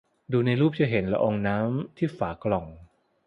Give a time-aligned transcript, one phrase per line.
[0.31, 2.65] ดูในรูปจะเห็นละอองน้ำที่ฝากล่อง